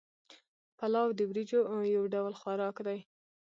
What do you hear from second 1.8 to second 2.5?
یو ډول